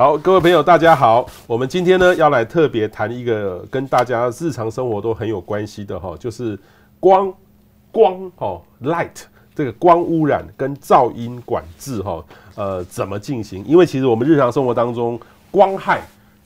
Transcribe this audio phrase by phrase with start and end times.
[0.00, 1.26] 好，各位朋友，大家好。
[1.46, 6.58] 我们今天呢要来特别谈一个跟大家日常生活都很有关系的哈，就是
[6.98, 7.30] 光
[7.92, 9.24] 光哦，light
[9.54, 12.24] 这个光污染跟噪音管制哈，
[12.54, 13.62] 呃，怎么进行？
[13.66, 15.20] 因为其实我们日常生活当中
[15.50, 16.00] 光害。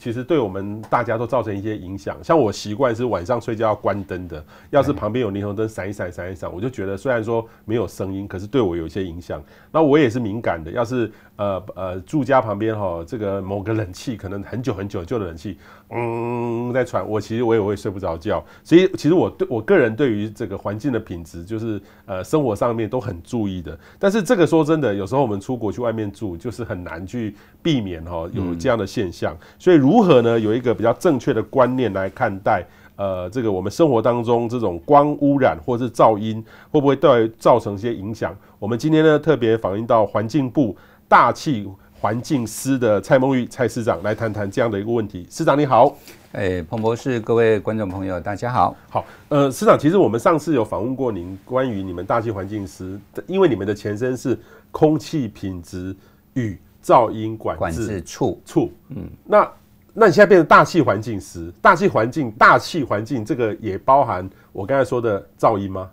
[0.05, 2.23] 其实对我们大家都造成一些影响。
[2.23, 9.43] 像我习惯是晚上睡觉要关灯的，要是旁边有霓虹灯闪一闪、闪一闪，我就觉得虽然说没有声音，可是对我有一些影响。
[9.73, 15.56] 那我也是敏感的，要是呃呃住家旁边哈，这个某个冷气可能很久很久旧的冷气，
[15.88, 18.45] 嗯，在传，我其实我也会睡不着觉。
[18.62, 23.79] 所以其实我对我个人对于这个环境的品质，就是呃生活上面都很注意的。
[23.98, 29.34] 但是这个说真的，有时候我们出国去外面住，就是很难去避免哈有这样的现象。
[29.59, 30.41] 所以如如何呢？
[30.41, 32.66] 有一个比较正确的观念来看待，
[32.97, 38.37] 呃，这个我们生活当中这种光污染或是噪音，会不会对造成一些影响？
[38.59, 40.77] 我们今天呢特别访问到环境部
[41.07, 45.25] 大气环境司的蔡梦玉蔡司长来谈谈这样的一个问题。
[45.30, 45.97] 司长你好，
[46.33, 48.74] 哎，彭博士，各位观众朋友，大家好。
[48.90, 54.37] 好，呃，司长，其实我们上次有访问过您，关于你们大气环境司，因为你们的前身是
[54.73, 55.95] 空气品质
[56.33, 59.49] 与噪音管制，管制处处，嗯，那。
[59.96, 65.88] 那你现在变成大气环境时，大气环境、大气环境这个也包含我刚才说的噪音吗？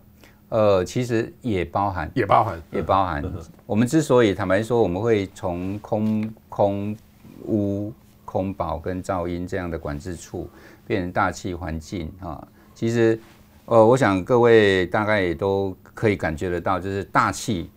[0.49, 3.23] 呃，其实也包含，也包含，也包含。
[3.67, 6.97] 我们之所以坦白说，我们会从空空
[7.45, 7.93] 污、
[8.25, 10.49] 空保跟噪音这样的管制处
[10.87, 13.17] 变成大气环境啊，其实
[13.65, 17.69] 呃，我想各位大概也都可以感觉得到，就是大气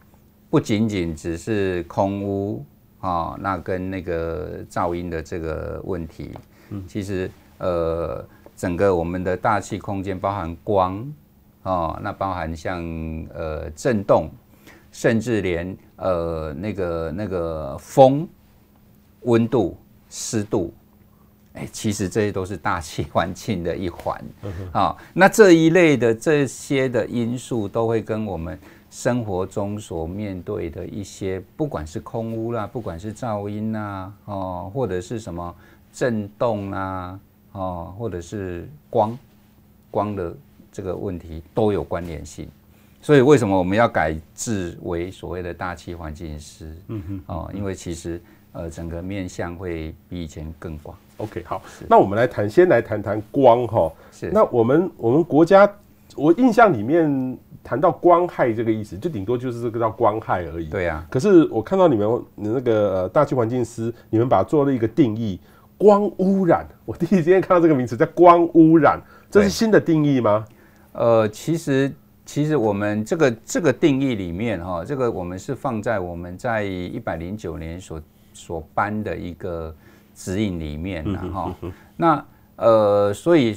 [0.48, 2.64] 不仅仅只是空污。
[3.04, 6.30] 哦，那跟那个噪音的这个问题，
[6.70, 8.24] 嗯，其实呃，
[8.56, 11.06] 整个我们的大气空间包含光，
[11.64, 12.82] 哦，那包含像
[13.34, 14.30] 呃震动，
[14.90, 18.26] 甚至连呃那个那个风、
[19.24, 19.76] 温度、
[20.08, 20.72] 湿度，
[21.52, 24.18] 哎，其实这些都是大气环境的一环，
[24.72, 28.58] 啊，那这一类的这些的因素都会跟我们。
[28.94, 35.52] 生活中所面对的一些，不管是空污啦，不管是噪音呐，哦，或者是什么
[35.92, 37.18] 震动啊，
[37.50, 39.18] 哦，或者是光
[39.90, 40.32] 光的
[40.70, 42.48] 这个问题，都有关联性。
[43.02, 46.72] 所以为什么我们要改制为所谓的大气环境师？
[46.86, 48.22] 嗯哼，哦，因为其实
[48.52, 50.96] 呃，整个面向会比以前更广。
[51.16, 53.92] OK，好，那我们来谈，先来谈谈光哈。
[54.12, 55.68] 是，那我们我们国家，
[56.16, 57.38] 我印象里面。
[57.66, 60.68] 谈到光害这个意思，就顶多就是这个叫光害而已。
[60.68, 61.02] 对呀。
[61.08, 65.40] 可是我看到你们你那个呃大气环境师，你们把它做了一个定义，
[65.78, 66.68] 光污染。
[66.84, 69.00] 我第一时间看到这个名词叫光污染，
[69.30, 70.44] 这是新的定义吗？
[70.92, 71.90] 呃，其实
[72.26, 78.02] 其实我们这个这个定义里面哈，这个我们是放在我们在一百零九年所
[78.34, 79.74] 所颁的一个
[80.14, 81.54] 指引里面的哈。
[81.96, 82.22] 那
[82.56, 83.56] 呃，所以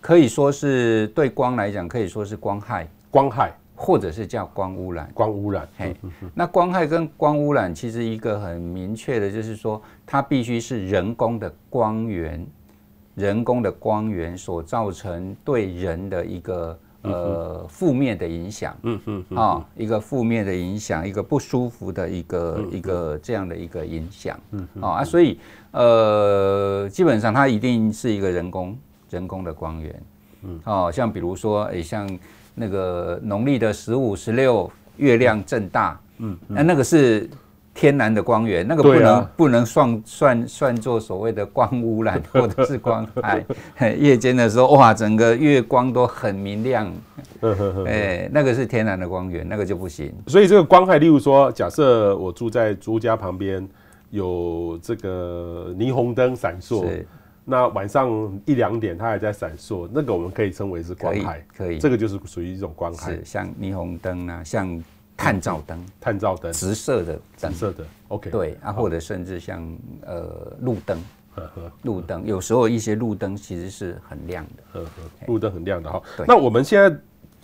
[0.00, 2.88] 可以说是对光来讲，可以说是光害。
[3.10, 5.66] 光害，或者是叫光污染，光污染。
[5.78, 5.96] 嘿，
[6.34, 12.46] 那光害跟光污染其实一个很明确的，就是说它必须是人工的光源，
[13.14, 18.76] 人工的光源所造成对人的一个呃负面的影响。
[18.82, 24.38] 嗯嗯啊，一个负面的影响，一个不舒服的一个一个这样的一个影响。
[24.50, 25.38] 嗯啊，所以
[25.70, 28.76] 呃，基本上它一定是一个人工
[29.16, 30.02] 人工的光源。
[30.42, 32.06] 嗯，哦，像比如说，哎，像。
[32.58, 37.28] 那个农历的十五、十六，月亮正大，嗯，那那个是
[37.74, 43.44] 天然的光源，那个不能不能算算算作所谓的光污染 或者是光害。
[44.00, 46.90] 夜间的时候，哇，整个月光都很明亮，
[47.86, 50.10] 哎，那个是天然的光源，那个就不行。
[50.26, 53.68] 所以这个光害，例如说，假设我住在朱家旁边，
[54.08, 57.04] 有这个霓虹灯闪烁。
[57.48, 58.10] 那晚上
[58.44, 64.82] 一两点，它还在闪烁，那个我们可以称为是光害，可以，这个就是属于一种光害，是像霓虹灯啊，像
[65.16, 69.64] 探照灯，探照灯，直射的，直射的，OK，对啊，或者甚至像
[70.04, 70.98] 呃路灯，
[71.82, 74.84] 路灯，有时候一些路灯其实是很亮的，
[75.28, 76.02] 路灯很亮的哈。
[76.26, 76.98] 那我们现在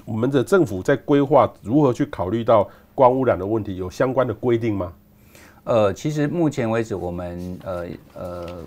[0.04, 4.92] 我们的政府在规划如何去考虑到光污染的问题，有相关的规定吗？
[5.62, 8.64] 呃，其实目前为止，我们呃呃。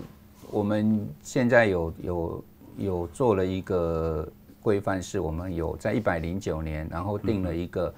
[0.50, 2.44] 我们现在有有
[2.78, 4.26] 有做了一个
[4.62, 7.92] 规范，是我们有在一百零九年，然后定了一个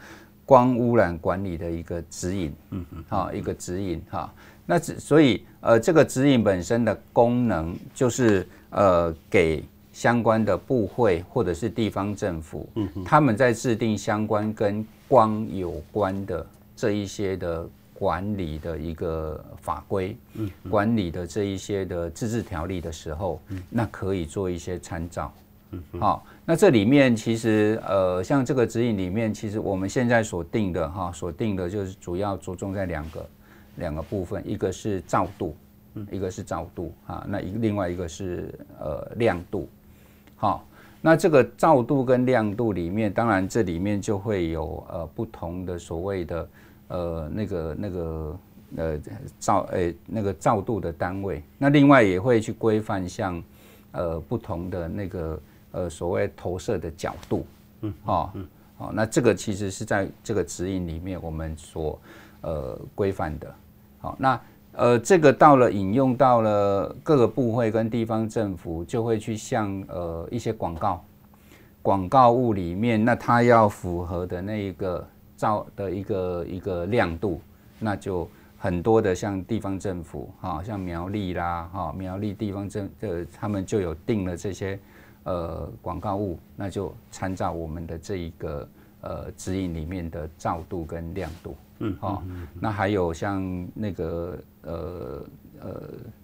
[0.45, 4.33] 光污染管理的一个指引，嗯嗯，好，一个指引哈。
[4.67, 16.47] 那所以呃，这个指引本身的功能就是呃，给相关的部会或者是地方政府，嗯，他们在制定相关跟光有关的
[16.77, 17.69] 这一些的。
[17.99, 25.33] 管理的一个法规，嗯，管理的这一些的自治条例的时候，嗯，那可以做一些参照，
[25.73, 33.29] 嗯，好，那这里面其实呃，像这个指引里面，其实我们现在所定的哈，所定的就是主要着重在两个
[33.79, 35.57] 两个部分，一个是照度，
[35.95, 39.69] 嗯，一个是照度啊，那一另外一个是呃亮度，
[40.37, 40.65] 好。
[41.01, 46.49] 那这个照度跟亮度里面，当然这里面就会有呃不同的所谓的
[46.89, 48.39] 呃那个那个
[48.77, 49.01] 呃
[49.39, 51.43] 照诶、欸、那个照度的单位。
[51.57, 53.43] 那另外也会去规范像
[53.93, 55.41] 呃不同的那个
[55.73, 57.47] 呃所谓投射的角度，
[57.81, 58.47] 嗯，哦，嗯，
[58.79, 61.99] 哦，那这个其实是在这个指引里面我们所
[62.41, 63.55] 呃规范的。
[64.01, 64.41] 好，那。
[64.73, 71.05] 呃，这个到了引用到了各个部会跟地方政府，就会去向呃一些广告
[71.83, 75.05] 广告物里面，那它要符合的那一个
[75.39, 77.41] 照的一个一个亮度，
[77.79, 84.77] 那就很多的像地方政府哈，像苗栗啦哈，苗栗地方政呃他们就有定了这些
[85.23, 88.69] 呃广告物，那就参照我们的这一个
[89.03, 91.57] 呃指引里面的照度跟亮度。
[91.79, 92.25] 嗯，好，
[92.59, 95.25] 那还有像那个呃
[95.61, 95.83] 呃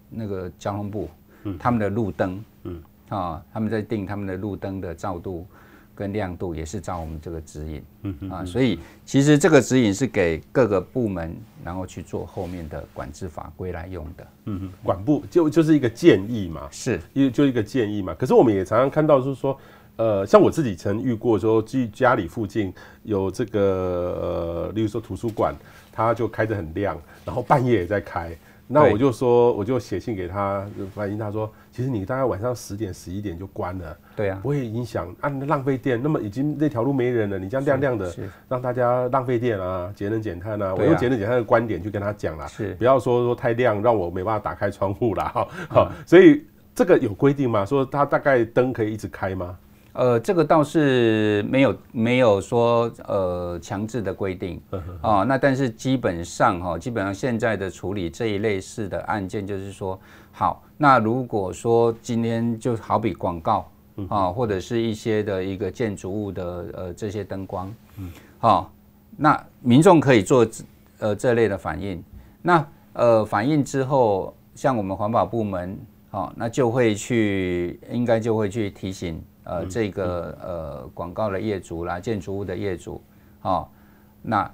[0.09, 1.09] 那个交通部，
[1.43, 5.47] 嗯，他们的路灯，嗯，啊，他们在定他们的路灯的照度
[5.95, 19.57] 跟亮度，也是照我们这个指引，嗯啊，所以其实这个指引是给各个部门，然后去做后面的管制法规来用的，嗯嗯，管部就就是一个建议嘛，是，一就一个建议嘛，可是我们也常常看到就是说。
[19.97, 23.61] 呃，像我自己曾遇过，说居家里附近有这个
[24.67, 25.55] 呃，例如说图书馆，
[25.89, 28.37] 它就开得很亮，然后半夜也在开，
[28.67, 36.01] 那我就说，我就写信给他，反映他说，其实你大概晚上十点、十一点就关了，对啊，不会影响啊，浪费电。
[36.01, 38.11] 那么已经那条路没人了，你这样亮亮的，
[38.49, 40.73] 让大家浪费电啊，节能减碳啊。
[40.73, 45.25] 我用节能减碳的观点去跟他讲啦，是不要说说太亮，让我没办法打开窗户啦。
[45.25, 45.47] 哈。
[45.69, 47.63] 好，所以这个有规定吗？
[47.63, 49.55] 说它大概灯可以一直开吗？
[49.95, 54.61] 呃，这个倒是没有没有说呃强制的规定
[54.99, 59.97] 啊，那但是基本上哈，基本上现在的处理这一类似的案件，就是说，
[60.33, 63.71] 好，那如果说今天就好比广告
[64.09, 67.73] 啊，或者是一些的一个建筑物的呃这些灯光，
[68.37, 68.69] 好，
[69.15, 70.45] 那民众可以做
[70.99, 72.03] 呃这类的反应，
[72.41, 79.23] 那呃反应之后，像我们环保部门，好，那就会去应该就会去提醒。
[79.45, 82.99] 呃，这个呃广告的业主啦，建筑物的业主，
[83.43, 83.67] 哦，
[84.23, 84.51] 那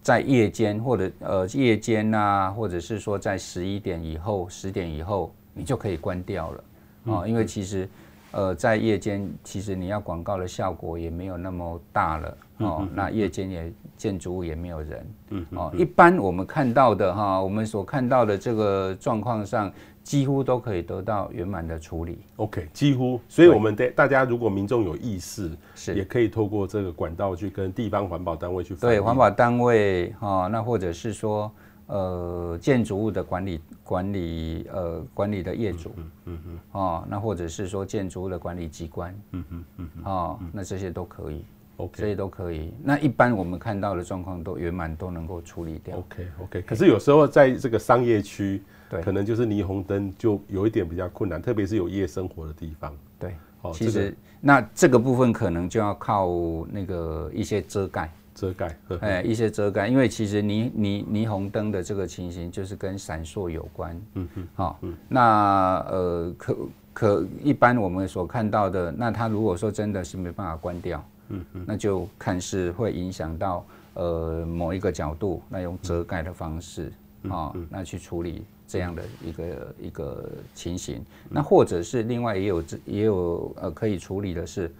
[0.00, 6.64] 在夜间或者呃夜间呐、啊，或者是说在十一点以后、十点以后，你就可以关掉了，
[7.04, 7.86] 哦，因为其实
[8.30, 15.06] 呃在夜间，其实你要广告的效果也没有那么大了，哦，那夜间也建筑物也没有人，
[15.50, 19.70] 哦，一般我们看到的哈，我们所看到的这个状况上。
[20.04, 22.18] 几乎都可以得到圆满的处理。
[22.36, 25.94] OK，几乎，所以我们的大家如果民众有意识，是。
[25.94, 28.74] 也可以透过这个管道去跟地方环保单位去。
[28.74, 31.50] 对，环保单位哈，那或者是说
[31.86, 41.44] 呃建筑物的管理管理呃管理的业主，嗯嗯嗯，哦，那或者是说建筑物的管理机关，嗯嗯嗯，哦，那这些都可以
[41.76, 42.72] ，OK，这些都可以。
[42.82, 45.98] 那一般我们看到的状况都圆满都能够处理掉。
[45.98, 48.62] OK OK，可是有时候在这个商业区。
[48.90, 52.94] 对可能就是霓虹灯就有一点比较困难，特别是有夜生活的地方。
[53.18, 56.28] 对，哦，其实、这个、那这个部分可能就要靠
[56.70, 64.00] 那个一些遮盖，遮盖，哎，一些遮盖，因为其实霓霓霓虹灯的这个情形就是跟闪烁有关。
[64.14, 64.78] 嗯嗯，好，
[65.08, 66.56] 那呃，可
[66.92, 71.02] 可一般我们所看到的，那它如果说真的是没办法关掉，
[71.34, 76.92] 嗯嗯，那就看是会影响到呃某一个角度，那用遮盖的方式
[77.28, 78.44] 啊、嗯，那去处理。
[78.66, 80.24] 这样的一个一个
[80.54, 84.72] 情形，那或者是另外也有也有呃可以处理的是，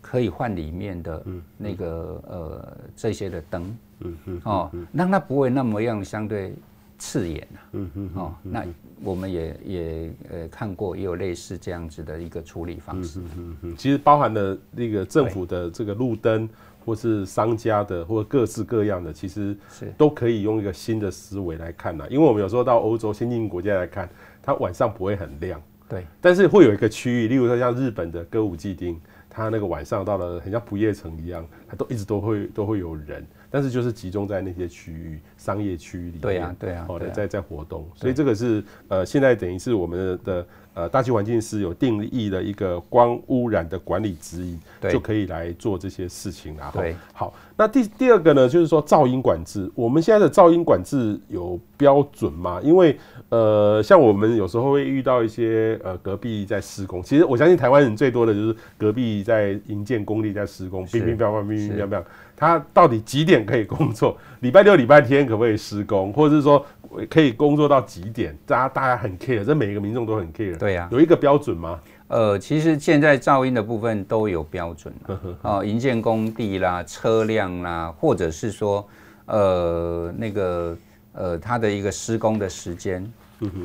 [0.00, 1.26] 可以换里面的
[1.58, 6.54] 那个呃这些的灯，嗯嗯哦，让它不会那么样相对
[6.96, 8.64] 刺眼啊，嗯嗯哦，那
[9.04, 16.48] 我们也也呃看过也有类似这样子的一个处理方式，嗯嗯，其实包含了那个政府的这个路灯。
[16.86, 22.04] 或是商家的，或各式各样的，其实是都可以用一个新的思维来看呐。
[22.10, 24.06] 因为我们有时候到欧洲先进国家来看，
[24.42, 25.58] 它晚上不会很亮，
[25.88, 26.04] 对。
[26.20, 28.96] 但是会有一个区域，例如说像日本的歌舞伎町，
[29.30, 33.26] 它那个晚上到了很像不夜城一样，它都一直都会都会有人。
[33.54, 36.20] 但是就是集中在那些区域、商业区域里面。
[36.20, 40.44] 对啊，对啊，哦，在在活动，所以这个是呃，现在等于是我们的
[40.74, 46.70] 呃大气环境是有定义的一个光污染的管理指引，就可以来做这些事情了。
[46.74, 52.60] 对，好，那第第二个呢，就是说噪音管制，我们现在的噪音管制有标准吗？
[52.62, 62.02] 因为呃，像我们有时候会遇到一些呃隔壁在施工，其实我相信台湾人最多的就是隔壁在营建工地在施工，乒乒乓乓，乒乒乓乓。
[62.36, 64.16] 他到底几点可以工作？
[64.40, 66.12] 礼拜六、礼拜天可不可以施工？
[66.12, 66.64] 或者是说
[67.10, 68.36] 可以工作到几点？
[68.46, 70.56] 大家大家很 care，这每一个民众都很 care。
[70.58, 71.80] 对呀、啊，有一个标准吗？
[72.08, 78.86] 呃，其实现在噪音的部分都有标准啊，哦，营建工地啦、车辆啦，或者是说
[79.26, 80.76] 呃那个
[81.12, 83.10] 呃它的一个施工的时间，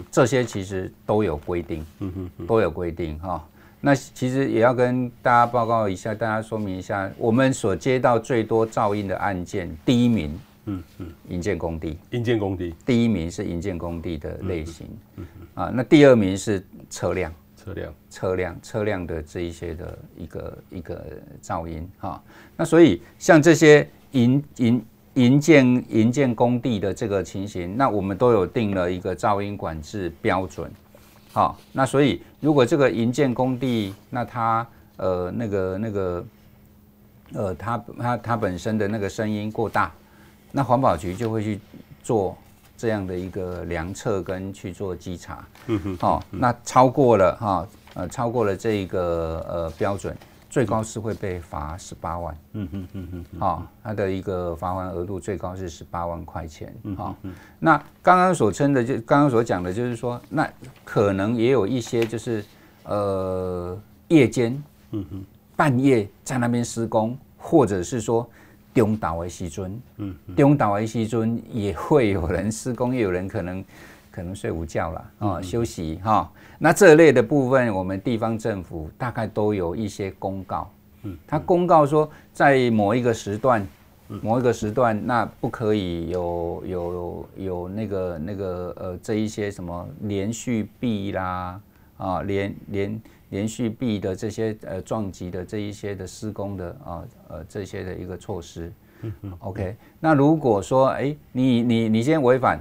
[0.09, 3.45] 这些其实都有规定，嗯都有规定哈。
[3.81, 10.37] 那其实也要跟大家报告一下，大家说明一下，我们所接到最多噪音的案件，第一名，
[10.69, 21.05] 嗯嗯，营建工地，营建工地，第一名是营建工地的类型，嗯嗯啊，那第二名是车辆，车辆，车辆，车辆的这一些的一个一个
[21.41, 22.21] 噪音哈，
[22.55, 24.85] 那所以像这些营营
[25.15, 30.71] 营建营建工地的这个情形，那我们都有定了一个噪音管制标准。
[31.33, 36.25] 好，那所以如果这个营建工地，那它呃那个那个
[37.33, 39.91] 呃它它它本身的那个声音过大，
[40.51, 41.59] 那环保局就会去
[42.03, 42.37] 做
[42.77, 45.47] 这样的一个量测跟去做稽查。
[45.67, 45.97] 嗯哼。
[45.97, 50.15] 好，那超过了哈呃超过了这个呃标准。
[50.51, 57.15] 最高是会被罚十八万，嗯哼嗯哼，好，它的一个罚款额度最高是十八万块钱，好，
[57.59, 60.51] 那刚刚所称的就刚刚所讲的就是说，那
[60.83, 62.43] 可能也有一些就是
[62.85, 65.23] 呃夜间，嗯哼，
[65.55, 68.27] 半夜在那边施工，或者是说
[68.79, 73.63] 中岛的时阵，嗯，中岛的时阵也会有人施工，也有人可能。
[74.11, 76.29] 可能睡午觉了啊、哦，休息哈、哦。
[76.57, 80.69] 那这类的部分，我们地方政府大概都有一些公告。
[81.03, 83.65] 嗯，他公告说，在某一个时段，
[84.07, 91.61] 某一个时段，那不可以有有有那个那个呃这一些什么连续壁啦
[91.97, 98.71] 啊，连连连续壁的这些呃撞击的这一些的施工的啊呃这些的一个措施。
[99.01, 99.37] 嗯嗯。
[99.39, 102.59] OK，那如果说哎、欸，你你你先违反。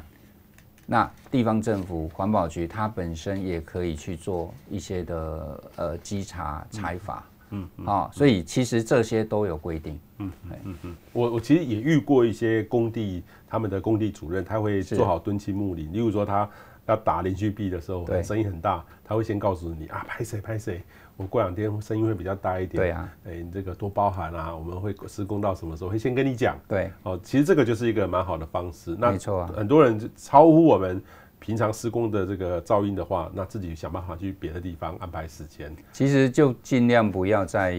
[0.91, 10.33] 那地方政府环保局它本身也可以去做一些的呃稽查采罚，嗯，啊，所以其实这些都有规定，嗯
[10.65, 16.49] 嗯嗯，我我其实也遇过一些工地，他们的工地主任他会做好敦亲睦邻，例如说他
[16.89, 20.83] 要打连续币的时候，声音很大，他会先告诉你啊，拍谁拍谁。
[21.17, 31.03] 我过两天声音会比较大一点，对啊，哎，你这个多包涵啊，我们会施工到什么时候会先跟你讲，对，哦，其实这个就是一个蛮好的方式，那没错啊，很多人超乎我们
[31.39, 35.75] 平常施工的这个噪音的话，那自己想办法去别的地方安排时间。
[35.93, 37.73] 其实就尽量不要在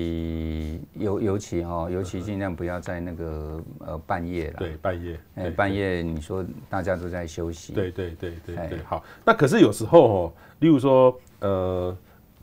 [0.94, 11.98] 尤尤其哈，尤其尽量不要在那个呃半夜了，对，半夜，哎，半夜你说大家都在休息，对对对对对，好，那可是有时候哦，例如说呃。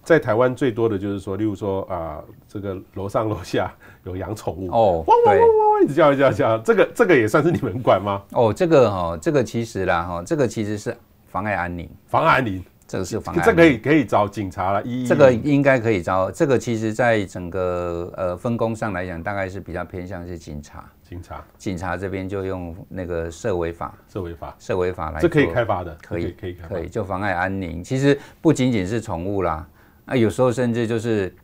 [0.07, 4.71] 在台湾最多的就是说，例如说啊、呃，这个楼上楼下有养宠物。
[4.71, 8.23] 哦，汪汪汪汪一直叫一叫叫，这个这个也算是你们管吗？
[8.31, 10.97] 哦，这个哈、哦，这个其实啦哈，这个其实是
[11.27, 29.67] 妨碍安宁，妨碍安宁，这个是妨碍，这个、可以可以找警察了，一这个应该可以找，这个其实在整个呃分工上来讲，大概是比较偏向是警察，警察，警察这边就用那个社违法，社违法，社违法来，这可以开发的，可以可以可以，就妨碍安宁，其实不仅仅是宠物啦。
[30.07, 31.35] 啊，有时候甚至就是，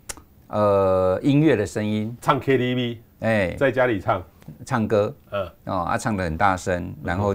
[0.46, 4.22] 呃，音乐的声音，唱 KTV，哎、欸，在家里唱，
[4.66, 7.34] 唱歌，嗯，哦，啊，唱得很大声，然后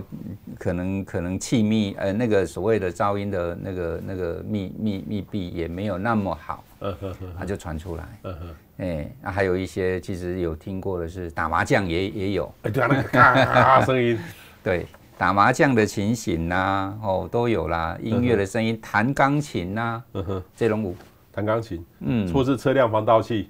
[0.60, 14.20] 可能可能气密，呃，那个所谓的噪音的那个那个密密密闭也没有那么好，嗯哼哼，它就传出来，嗯哼，哎，那还有一些其实有听过的是打麻将也也有，哎，对啊，那个嘎嘎声音，
[14.64, 14.86] 对。
[15.20, 17.98] 打麻将的情形呐、啊，哦，都有啦。
[18.04, 20.96] 音乐的声音，弹钢琴呐、啊，嗯哼，这种舞。
[21.32, 23.50] 弹钢琴，嗯，或是车辆防盗器，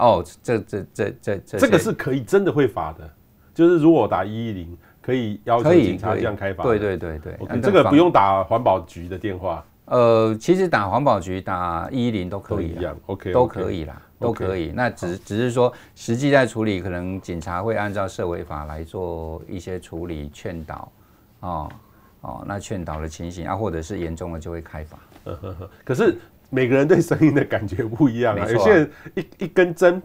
[0.00, 3.08] 哦，这这这这这，这个是可以真的会罚的，
[3.54, 6.64] 就是如果打一一零，可以要求警察这样开罚。
[6.64, 9.62] 对对对对，okay, 这个不用打环保局的电话。
[9.84, 14.72] 呃，其实打环保局打一一零都可以，一样，OK，都可以啦，都可以。
[14.74, 20.92] 那只只是说实际在处理，可能警察会按照社违法来做一些处理劝导，
[21.40, 21.68] 哦
[22.22, 24.98] 哦，那劝导的情形啊，或者是严重了就会开罚。
[25.84, 26.18] 可是。
[26.50, 30.02] 每个人对声音的感觉不一样啊，有些人一一根针，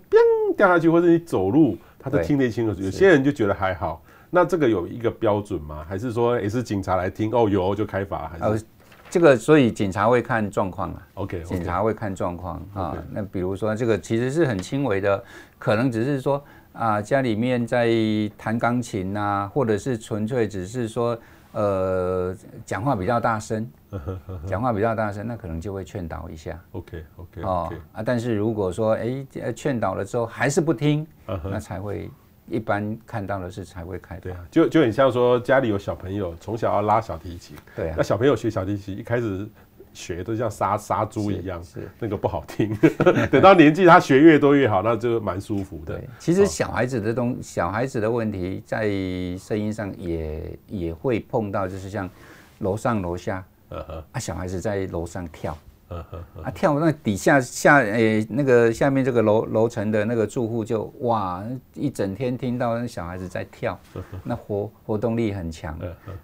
[0.56, 2.82] 掉下去，或者你走路，他都听得清楚。
[2.82, 4.02] 有些人就觉得还好。
[4.30, 5.86] 那这个有一个标准吗？
[5.88, 7.30] 还是说也是警察来听？
[7.34, 8.28] 哦，有就开罚？
[8.28, 8.64] 还是？
[9.10, 11.08] 这个，所以警察会看状况啊。
[11.14, 12.98] OK，警察会看状况啊。
[13.12, 15.24] 那比如说，这个其实是很轻微的，
[15.58, 17.90] 可能只是说啊，家里面在
[18.38, 21.18] 弹钢琴啊，或者是纯粹只是说
[21.56, 22.36] 呃，
[22.66, 23.68] 讲话比较大声，
[24.46, 26.60] 讲话比较大声，那可能就会劝导一下。
[26.74, 32.12] OK，OK，哦啊，但是如果说哎，劝导了之后还是不听，那才会。
[32.48, 39.50] 一般看到的是才会开，对啊，就就很像说家里有小朋友从小要拉小提琴，对啊，那小朋友学小提琴一开始
[39.96, 42.78] 学都像杀杀猪一样，是那个不好听，
[43.32, 45.96] 等到年纪他学越多越好，那就蛮舒服的。
[45.96, 48.88] 对，其实小孩子的东，小孩子的问题在
[49.38, 52.10] 声音上也也会碰到，就是像
[52.60, 53.44] 楼上楼下，
[54.12, 55.58] 啊，小孩子在楼上跳。
[55.88, 56.04] 嗯
[56.44, 63.80] 啊，跳那底下下诶、欸，那个下面这个楼楼层的那个住户就哇，一整天听到那小孩子在跳，
[64.24, 65.80] 那活活动力很强。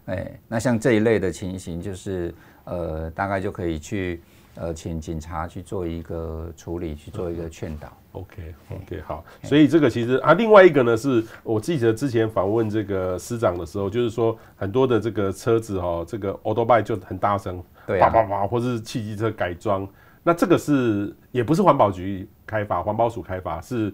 [0.06, 2.34] 哎、欸，那像这一类的情形，就是
[2.66, 4.22] 呃，大概就可以去
[4.56, 7.92] 呃，请警察去做一个处理，去做一个劝导。
[8.14, 17.64] OK OK 好，所以这个其实啊，另外一个呢，是我记得之前访问这个司长的时候，就是说很多的这个车子哈，这个 auto bike 就很大声。
[17.88, 19.88] 对啊，啪啪啪，或者是汽机车改装，
[20.24, 23.94] 那这个是也不是环保局开发，环保署开发，是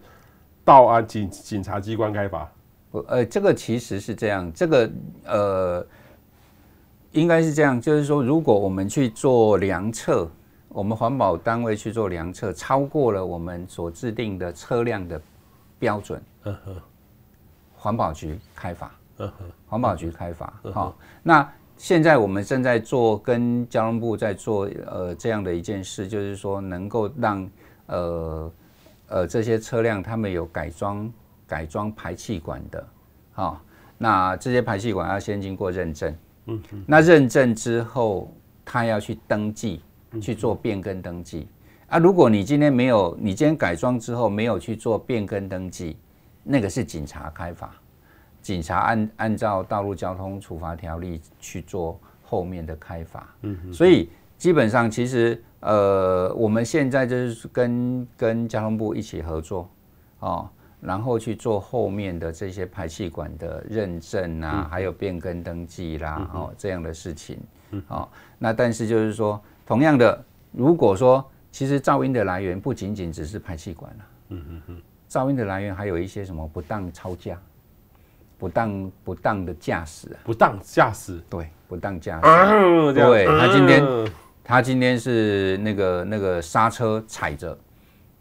[0.66, 2.52] 道安警警察机关开发。
[3.08, 4.90] 呃，这个其实是这样，这个
[5.26, 5.88] 呃，
[7.12, 10.30] 应该是这样，就是说，如果我们去做量测，
[10.70, 15.22] 我们环保单位去做量测，超过了我们所制定的车辆的
[15.80, 16.22] 标准，
[17.76, 18.92] 环保局开罚，
[19.68, 21.48] 环保局开罚，好，那。
[21.80, 27.48] 现在我们正在做，跟交通部在做，呃，这样的一件事，就是说能够让，
[27.86, 28.52] 呃，
[29.10, 31.14] 呃，这些车辆他们有改装
[31.46, 32.88] 改装排气管的，
[33.32, 33.62] 好，
[33.96, 36.12] 那这些排气管要先经过认证，
[36.48, 38.34] 嗯，那认证之后，
[38.66, 39.82] 他要去登记，
[40.22, 41.48] 去做变更登记，
[41.88, 45.98] 啊，如果你今天没有，你今天改装之后没有去做变更登记，
[46.44, 47.72] 那个是警察开罚。
[48.42, 59.70] 警察按按照道路交通处罚条例去做后面的开罚，嗯，所以基本上其实呃，我们现在就是跟跟交通部一起合作
[60.20, 60.50] 哦，
[60.82, 67.40] 然后去做后面的这些排气管的认证啊，还有变更登记啦，哦这样的事情，
[67.88, 77.40] 哦，那但是就是说，同样的，如果说其实噪音的来源不仅仅只是排气管了，嗯嗯嗯，噪音的来源还有一些什么不当超驾。
[78.40, 80.18] 不当不当的驾驶，啊。
[80.24, 84.12] 不当驾驶，对，不当驾驶，对，他今天
[84.44, 87.58] 他今天是那个那个刹车踩着，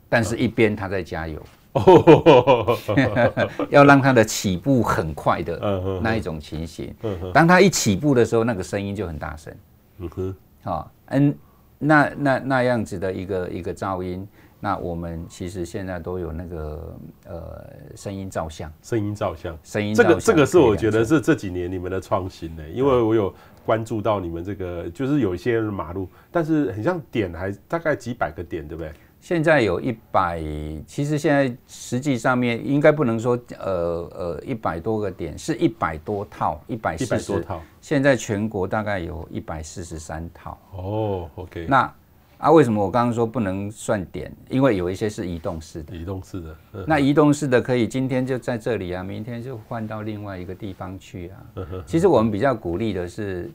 [0.08, 1.38] 但是一边他在加油，
[3.70, 6.94] 要让它的起步很快的那一种情形，
[7.32, 9.54] 当它一起步的时候，那个声音就很大声，
[9.98, 11.34] 嗯哼，好，嗯，
[11.78, 14.26] 那那那样子的一个一个噪音。
[14.58, 16.96] 那我们其实现在都有那个
[17.28, 23.32] 呃声音照相，声音照相，声音这个这个是我觉得是这几年你们的创新呢，因为我有
[23.66, 28.90] 关注到你们这个就是有一些马路，但是很像点还大概几百个点，对不对？
[29.26, 30.40] 现在有一百，
[30.86, 37.60] 其实现在实际上面应该不能说呃呃一百多个点，是一百多套，一百四十多套。
[37.80, 40.56] 现在全国大概有一百四十三套。
[40.70, 41.92] 哦，OK，那。
[42.38, 44.30] 啊，为什么我刚刚说不能算点？
[44.50, 46.56] 因为有一些是移动式的，移动式的。
[46.86, 51.66] 那移动式的可以今天就在这里啊，明天就换到另外一个地方去啊。
[51.86, 53.50] 其实我们比较鼓励的是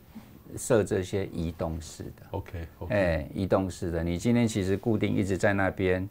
[0.58, 2.24] 设这些移动式的。
[2.32, 6.08] OK，哎，移动式的，你今天其实固定一直在那边，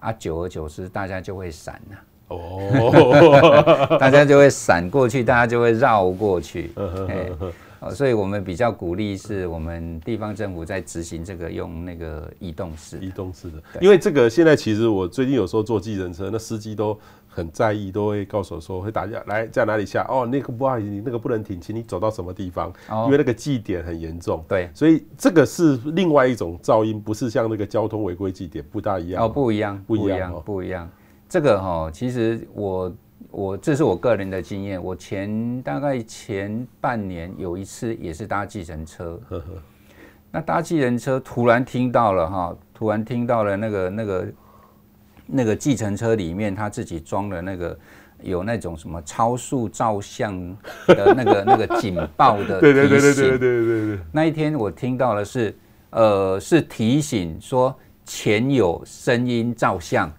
[0.00, 1.98] 啊，久而久之大家就会闪了。
[2.28, 6.70] 哦， 大家就会闪过去，大家就会绕过去。
[7.08, 7.30] 哎。
[7.90, 16.96] 所以我们比较鼓励是我们地方政府在执行这个用那个移动式移动式的，因为这个现在其实我最近有时候坐计程车，那司机都
[17.34, 22.72] 很在意，都会告诉我说会打架来在哪里下哦，那个不好意思，你那个不能停，请你走到什么地方，
[23.06, 24.44] 因为那个记点很严重。
[24.46, 30.88] 对，所以这个是另外一种噪音，不是像那个交通违规记点不大一样哦，不一样，不一样，不一样。
[31.28, 32.92] 这个哈，其实我。
[33.30, 39.18] 我这是我个人的经验，我前大概前半年有一次也是搭计程车，
[40.30, 44.26] 那搭计程车突然听到了哈，突然听到了那个那个
[45.32, 47.78] 那个计程车里面他自己装了那个
[48.22, 50.38] 有那种什么超速照相
[50.86, 53.98] 的那个那个警报的 提醒，对对对对对对对。
[54.12, 55.56] 那一天我听到的是
[55.90, 60.12] 呃是提醒说前有声音照相。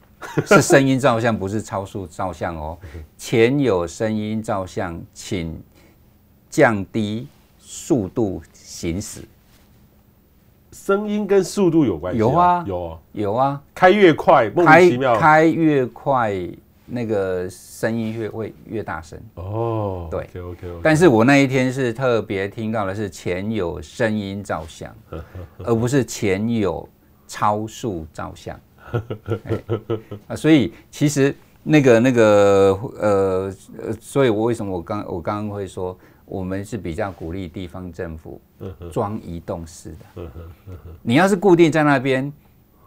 [0.46, 2.78] 是声音照相，不是超速照相哦。
[3.18, 5.62] 前有声音照相，请
[6.50, 7.28] 降低
[7.60, 9.20] 速度行驶。
[10.74, 12.20] 声音跟速度有关系、啊？
[12.20, 13.62] 有啊，有啊，有啊。
[13.76, 15.16] 开越快，莫名其妙。
[15.16, 16.34] 开越快，
[16.86, 19.18] 那个声音越会越大声。
[19.36, 20.80] 哦，对，OK OK, okay。
[20.84, 24.94] 但是我那一天是特别听到的是前有声音照相，
[25.64, 26.88] 而不是前有
[27.28, 28.60] 超速照相。
[30.28, 31.34] 啊，所以其实
[31.64, 38.42] 那个那个呃呃，所以我为什么我刚我刚刚会说，我们是比较鼓励地方政府
[38.92, 40.32] 装移动式的。
[41.02, 42.32] 你要是固定在那边，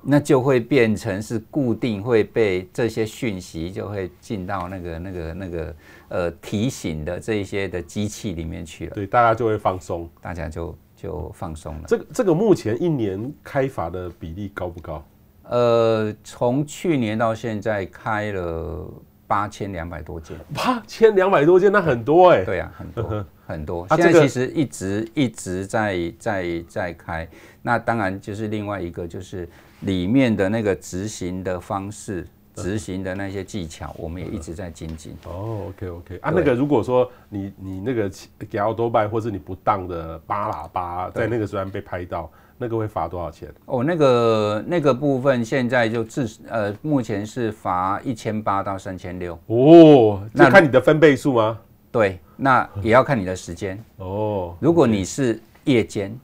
[0.03, 5.77] 那就会变成是固定会被这些讯息就会进到那个那个那个
[6.09, 8.95] 呃提醒的这一些的机器里面去了。
[8.95, 11.85] 对，大家就会放松，大家就就放松了。
[11.89, 15.05] 这个这个目前一年开罚的比例高不高？
[15.49, 18.91] 呃，从去年到现在开了
[19.27, 22.45] 八千两百多件，八千两百多件，那很多哎、欸。
[22.45, 23.87] 对啊，很多很多。
[23.89, 27.29] 现在其实一直一直在在在开，
[27.63, 29.49] 那当然就是另外一个就是
[29.81, 35.17] 里面的那个执行的方式，执行的那些技巧，我们也一直在精进。
[35.25, 38.11] 哦，OK OK 啊，那个如果说你你那个
[38.49, 42.31] 给奥多拜，或是你不当的巴喇叭，在那个时候被拍到。
[42.59, 43.53] 那个会罚多少钱？
[43.67, 49.39] 哦，那个那个部分现在就至呃，目前是罚一千八到三千六。
[49.47, 51.59] 哦，那看你的分贝数吗？
[51.93, 53.83] 对，那也要看你的时间。
[53.97, 56.19] 哦，如果你是夜间，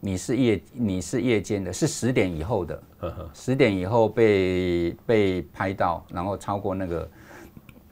[0.00, 2.82] 你是夜你是夜间的，是十点以后的，
[3.32, 7.08] 十点以后被被拍到，然后超过那个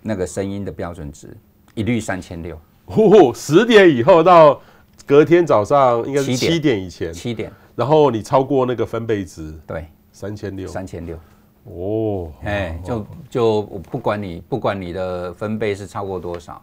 [0.02, 1.37] 那个声音的标准值，
[1.74, 2.58] 一律三千六。
[2.87, 4.60] 哦，十点以后到
[5.06, 7.50] 隔天早上应该是七点以前，七点。
[7.76, 11.18] 然后你超过那个分贝值，对，三千六，三千六，
[11.64, 16.62] 哦，哎，就就不管你不管你的分贝是超过多少，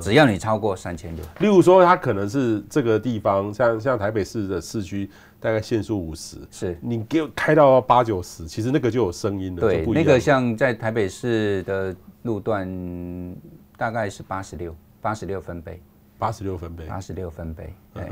[0.00, 1.24] 只要你超过三千六。
[1.40, 6.78] 例如说，它可能是这个地方，像像台北市的市区，大概限速五十，是。
[6.80, 9.60] 你给我开到八九十，其实那个就有声音了。
[9.60, 12.66] 对，那个像在台北市的路段，
[13.76, 15.82] 大概是八十六，八十六分贝，
[16.18, 18.10] 八十六分贝，八十六分贝，哎，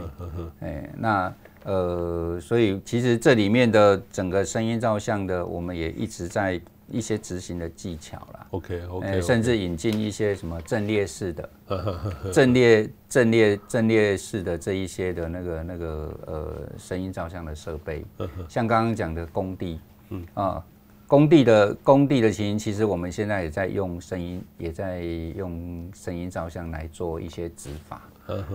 [0.60, 1.32] 哎，那。
[1.64, 8.46] 呃，所以其实这里面的整个声音照相的，我们也一直在一些执行的技巧啦。
[8.50, 9.22] OK OK，, okay.
[9.22, 11.50] 甚至引进一些什么阵列式的，
[12.30, 18.04] 阵列阵列阵列式的这一些的那个那个呃声音照相的设备，
[18.48, 20.62] 像刚刚讲的工地，嗯啊，
[21.06, 28.02] 工地的工地的情形，其实我们现在也在用声音，也在用声音照相来做一些执法。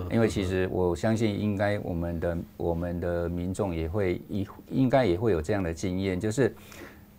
[0.09, 6.55] 因为其实我相信，应该我们的我们的民众也会应应该也会有这样的经验，就是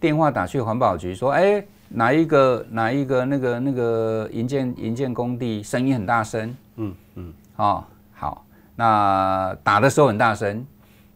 [0.00, 10.66] 电话打去环保局说，哎，哪一个哪一个那个那个营建营建工地声音很大声，嗯嗯，哦好，那打的时候很大声，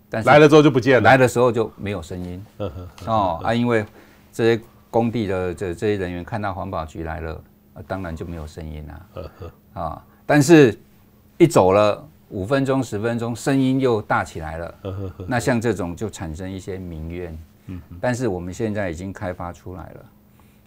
[0.09, 2.47] 但是来了之后就不见了，来的时候就没有声音，
[3.07, 3.85] 哦啊，因为
[4.33, 7.43] 这些工地的这这些人员看到环保局来了，
[7.89, 9.07] 当然就没有声音了，
[9.83, 10.79] 啊，但是。
[11.39, 14.75] 一走了五分钟十分钟，声音又大起来了。
[15.27, 17.39] 那像这种就产生一些民怨。
[18.01, 20.05] 但是我们现在已经开发出来了，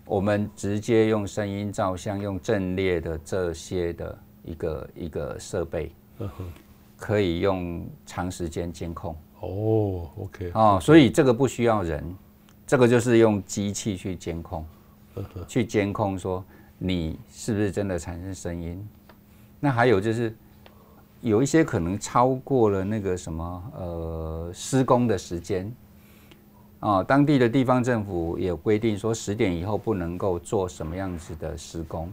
[0.03, 5.91] 我们直接用声音照相，用阵列的这些的一个一个设备，
[6.97, 9.15] 可以用长时间监控。
[9.39, 10.51] 哦，OK。
[10.53, 12.03] 哦，所以这个不需要人，
[12.65, 14.65] 这个就是用机器去监控，
[15.47, 16.43] 去监控说
[16.77, 18.86] 你是不是真的产生声音。
[19.60, 20.36] 那还有就是。
[21.21, 25.71] 有一些可能超过了那个什么呃施工的时间。
[26.80, 32.08] 啊，当地的地方政府也规定说十点以后不能够做什么样子的施工。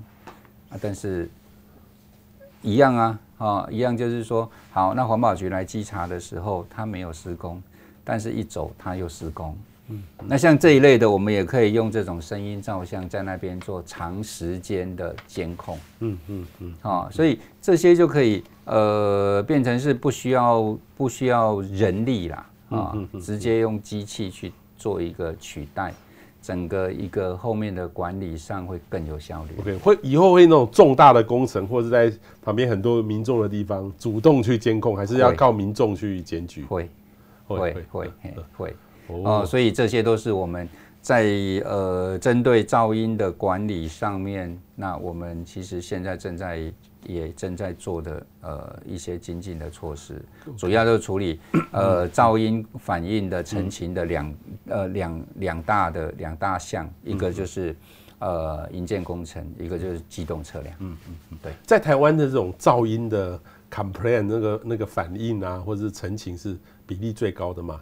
[0.70, 1.28] 啊，但是
[2.62, 7.62] 一样啊啊一样就是说好，那环保局来稽查的时候他没有施工，
[8.02, 9.54] 但是一走他又施工，
[9.88, 18.42] 嗯，那像这一类的，我们也可以用这种声音照相在那边做长时间的监控，嗯嗯嗯，啊，所以这些就可以。
[18.64, 25.92] 呃，变成是不需要不需要人力啦，啊，直接用机器去做一个取代，
[26.40, 29.50] 整个一个后面的管理上会更有效率。
[29.60, 32.10] OK，会以后会那种重大的工程，或者在
[32.42, 36.64] 旁边很多民众的地方，主动去监控，还是要靠民众去检举？
[36.64, 36.88] 会，
[37.46, 38.10] 会，会，会，
[38.56, 38.76] 会。
[39.08, 40.66] 哦，所以这些都是我们
[41.02, 41.26] 在
[41.66, 46.72] 呃针对噪音的管理上面，那我们其实现在正在。
[47.04, 50.20] 也正在做的呃一些精进的措施，
[50.56, 51.40] 主要就是处理
[51.72, 54.34] 呃噪音反应的成型的两
[54.68, 57.76] 呃两两大的两大项，一个就是
[58.18, 60.74] 呃营建工程，一个就是机动车辆。
[60.80, 63.38] 嗯嗯嗯，对，在台湾的这种噪音的
[63.70, 67.80] complaint 那个那个反应啊，或者是陈情是比例最高的吗？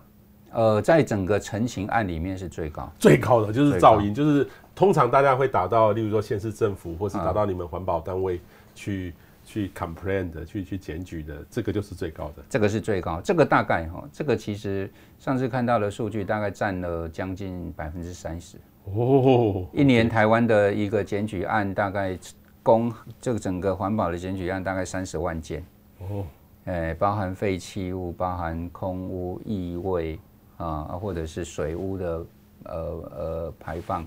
[0.55, 8.41] 呃，在整个陈情案里面是最高，最高的就是噪音，就是通常大家会打到，例如说县市政府，或是打到你们环保单位、嗯、
[8.75, 12.43] 去去 complain 的，去去检举的，这个就是最高的。
[12.49, 18.57] 这个是最高，这个大概哈，这个其实上次看到的数据大概占了将近百分之三十。
[18.85, 22.19] 哦，一年台湾的一个检举案大概
[22.63, 25.65] 公这个整个环保的检举案大概三十万件。
[25.99, 26.25] 哦，
[26.65, 30.19] 哎，包含废弃物，包含空污、异味。
[30.59, 32.25] 啊，或者是水污的
[32.65, 34.07] 呃呃排放，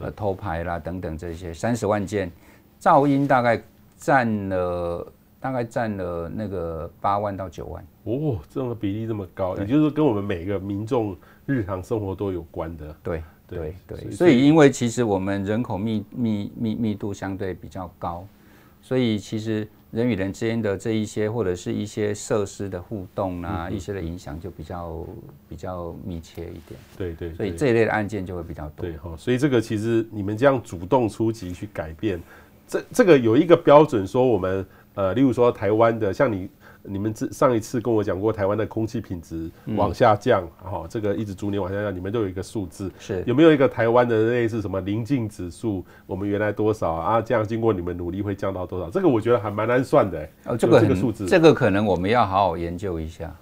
[0.00, 2.28] 呃偷排啦等等这些三十万件，
[2.80, 3.62] 噪音大概
[4.02, 12.96] 占了大概占了那个八万到九万哦，这个比例这么高，也就是跟我们每个民众日常生活都有关的。
[13.00, 18.26] 对对对，所以因为其实我们人口密密密密度相对比较高，
[18.82, 19.68] 所以其实。
[19.92, 25.06] 人与人之间的这一些，或者是一些设施的互动啊，嗯、一些的影响就比较
[25.50, 26.80] 比较密切一点。
[26.96, 28.86] 对对，对，所以这一类的案件就会比较多。
[28.86, 32.18] 对哈，所以这个其实你们这样主动出击去改变，
[32.66, 36.48] 这这个有一个标准，说我们呃，例如说台湾的，像你。
[36.84, 45.84] 你们这上一次跟我讲过，台湾的空气品质往下降，哈、嗯，这个一直逐年往下降，你们都有一个数字，是有没有一个台湾的类似什么邻近指数？
[46.06, 47.20] 我们原来多少啊？
[47.20, 48.90] 这样经过你们努力会降到多少？
[48.90, 50.30] 这个我觉得还蛮难算的、欸。
[50.46, 53.32] 哦，这个这个数字，这个可能我们要好好研究一下。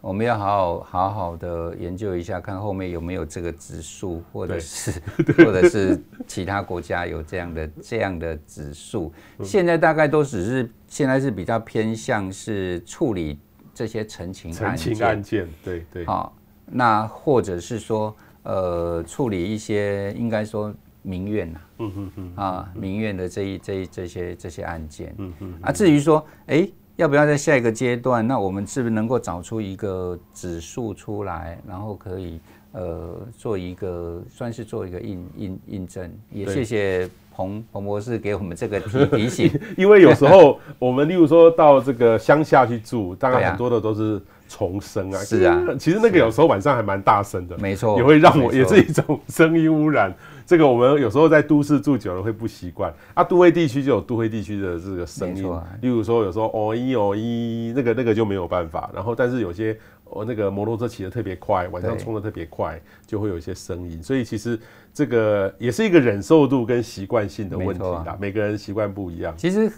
[0.00, 4.92] 我们要好好好好的研究一下，看后面有没有这个指数，或者是
[5.36, 9.12] 或者是其他国家有这样的这样的指数。
[9.42, 10.70] 现在大概都只是。
[10.92, 13.38] 现在是比较偏向是处理
[13.72, 16.04] 这些陈情案件，陈情案件，对对。
[16.04, 25.54] 好，那或者是说，呃，处理一些应该说民怨呐，嗯嗯嗯，啊，民怨的这一这一这些这些案件，嗯嗯。
[25.62, 28.28] 啊，至于说，哎，要不要在下一个阶段？
[28.28, 32.38] 那我们是不是能够找出一个指数出来，然后可以
[32.72, 36.14] 呃做一个算是做一个印印印证？
[36.30, 37.08] 也谢谢。
[37.34, 45.18] 彭彭博士给我们这个提 提醒，因为有时候我们例如说到这个乡下去住，当然很多的都是重生啊。
[45.18, 50.14] 是啊，其实那个有时候晚上还蛮大声的，没错，也会让我也是一种声音污染。
[50.44, 53.22] 这个我们有时候在都市住久了会不习惯啊。
[53.22, 58.90] 都会地区就有都会地区的这个声音，例如说有时候哦咦哦咦，那个那个就没有办法。
[58.94, 59.76] 然后但是有些。
[60.12, 64.02] 我那个摩托车骑得特别快，晚上冲得特别快，就会有一些声音。
[64.02, 64.58] 所以其实
[64.92, 68.16] 这个也是一个忍受度跟习惯性的问题啦。
[68.20, 69.34] 每个人习惯不一样。
[69.36, 69.72] 其实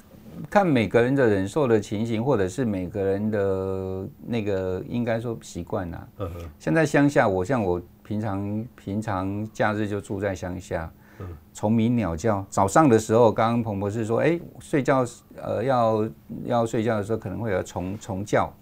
[0.51, 6.09] 看每个人的忍受的情形，或者是每个人的那个应该说习惯呐。
[6.19, 6.41] 嗯哼。
[6.59, 10.93] 现在乡下，我像我平常平常假日就住在乡下。
[11.53, 15.05] 虫鸣鸟叫，早上的时候，刚刚彭博士说，哎、欸，睡觉，
[15.37, 16.09] 呃，要
[16.45, 18.53] 要睡觉的时候，可能会有虫虫叫，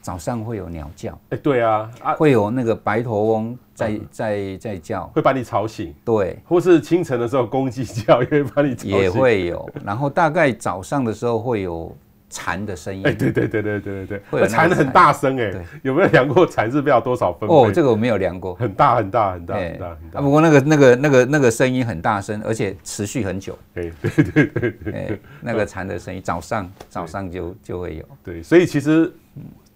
[0.00, 11.94] 早上会有鸟叫，哎、欸，对啊，啊，会有那个白头翁在在在叫，会把你吵醒，对，或是清晨的时候公鸡叫，也会把你吵醒，也会有，然后大概早上的时候会有。
[12.36, 17.54] 蝉的声音，哎，对对对对对对对，蝉很大声哎，有没有量过蝉是不知道多少分贝？
[17.54, 20.20] 哦，这个我没有量过，很大很大很大很大很大。
[20.20, 23.58] 不过那个那个那个那个声音很大声，而且持续很久。
[23.72, 28.04] 对对对对对，那个蝉的声音，早上早上就就会有。
[28.22, 29.10] 对，所以其实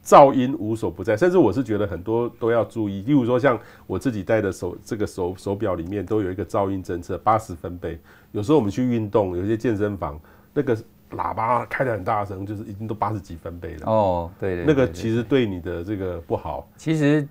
[0.05, 3.01] 噪音无所不在，甚至我是觉得很多都要注意。
[3.03, 7.99] 例如说，像我自己戴的手这个手手表里面都有一个噪音侦测，八十分贝。
[8.33, 10.21] 有时候我们去运动，有些健身房
[10.53, 10.77] 那个。
[11.13, 13.87] 喇叭开的很大声，就是已经都八十几分贝了。
[13.87, 16.69] 哦，对对，那个其实对你的这个不好。
[16.77, 17.27] 其实，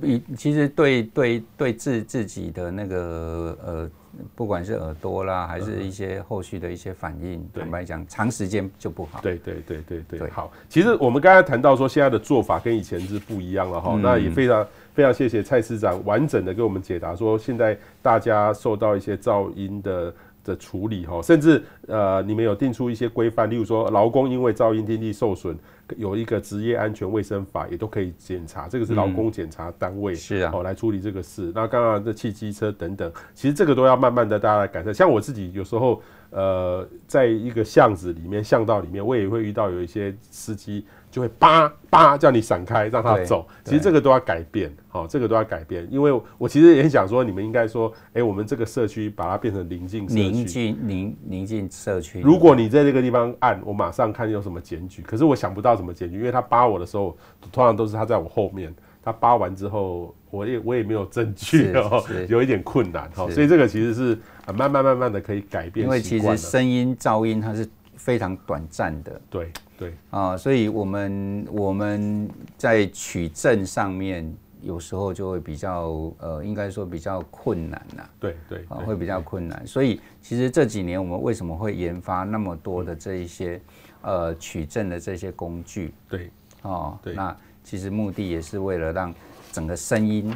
[0.00, 3.90] 比其实对对对自自己的那个呃，
[4.34, 9.20] 不管是耳朵啦，还是一些后续的一些反应，坦白讲，长时间就不好。
[9.20, 10.30] 对对对对对，对。
[10.30, 13.98] 好，其实我们刚才谈到说，现在的做法跟以前是不一样了哈。
[14.02, 20.14] 那也非常非常谢谢蔡司长完整的给我们解答，说现在大家受到一些噪音的。
[20.48, 25.54] 的处理哈，甚至呃，你们有定出一些规范，例如说劳工因为噪音听力受损，
[25.98, 31.52] 有一个职业安全卫生法，也都可以检查，这个是劳工检查单位、嗯、是啊，哦来处理这个事。
[31.54, 34.94] 那刚刚的汽机车等等，其实这个都要慢慢的大家来改善。
[34.94, 40.86] 像我自己有时候呃，在一个巷子里面、巷道里面，我也会遇到有一些司机。
[41.18, 43.44] 就会叭叭叫你闪开，让他走。
[43.64, 45.84] 其实这个都要改变，好，这个都要改变。
[45.90, 52.20] 因为我其实也很想说，你们应该说，哎，我们这个社区把它变成邻近社区，宁静宁宁静社区。
[52.20, 55.02] 如果你在这个地方按，我马上看有什么检举。
[55.02, 57.16] 可是我想不到什么检举，因为他扒我的时候，
[57.50, 58.72] 通常都是他在我后面。
[59.02, 63.28] 他扒完之后，我也我也没有证据哦，有一点困难哈。
[63.30, 64.16] 所以这个其实是
[64.54, 65.84] 慢慢慢慢的可以改变。
[65.84, 69.18] 因为其实声音噪音它是非常短暂的。
[69.30, 78.02] 对对啊，所以我们我们在取证上面有时候就会比较呃，应该说比较困难呐。
[78.18, 79.66] 对对啊，会比较困难。
[79.66, 83.60] 所以其实这几年我们为什么会研发那么多的这一些
[84.02, 85.94] 呃取证的这些工具？
[86.08, 86.30] 对
[86.62, 87.34] 哦，对那。
[87.64, 89.14] 其实目的也是为了让
[89.52, 90.34] 整个声音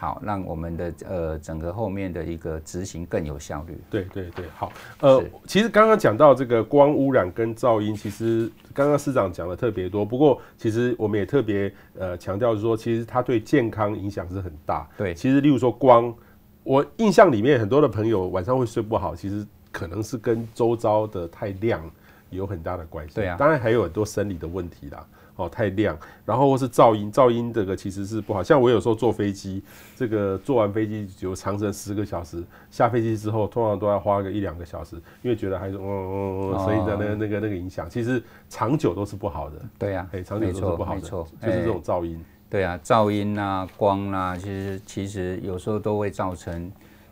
[0.00, 3.76] 好，让我们的呃整个后面的一个执行更有效率。
[3.90, 4.72] 对对对，好。
[5.00, 10.04] 呃，其实刚刚讲到这个光污染跟噪音，其实刚刚市长讲的特别多。
[10.04, 14.88] 不过，其实我们也特别呃强调说，其实它对健康影响是很大。
[14.96, 16.14] 对，其实例如说光，
[16.62, 21.82] 我印象里面很多的朋友晚上会睡不好，其实可能是跟周遭的太亮
[22.30, 23.16] 有很大的关系。
[23.16, 25.04] 对啊，当然还有很多生理的问题啦。
[25.38, 28.42] 哦，太亮，然后或是噪音，噪音这个其实是不好。
[28.42, 29.62] 像我有时候坐飞机，
[29.94, 39.56] 这个坐完飞机有长程十个小时，下飞机之后通常都要花个一两个小时，因为觉得还是嗯嗯嗯，所以的那个那个那个影响，其实长久都是不好的。
[39.78, 42.20] 对呀，哎，长久都是不好的，没错，就是这种噪音。
[42.50, 46.68] 对啊，噪音啊，光啊，其实其实有时候都会造成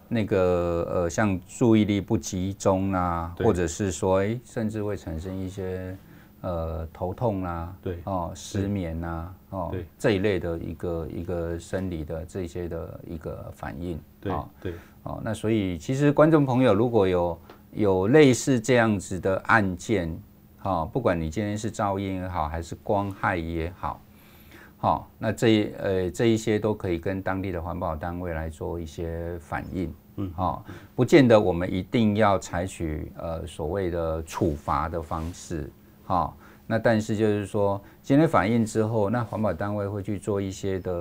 [0.08, 5.96] 那个呃，像注意力不集中啊，或者是说，哎，甚至会产生一些。
[6.46, 17.40] 呃，头痛啊，对，哦，失眠啊，哦，对，这一类的一个一个生理的这些的一个反应，对，对，哦，那所以其实观众朋友如果有
[17.72, 20.16] 有类似这样子的案件，
[20.62, 24.00] 哦，不管你今天是噪音也好，还是光害也好，
[24.78, 35.68] 好，那这呃这一些都可以跟当地的环保单位来做一些反应，嗯，好，不见得我们一定要采取呃所谓的处罚的方式。
[36.06, 36.32] 好、哦，
[36.66, 40.92] 那但是就是说，今天反映之后，那环保单位会去做一些的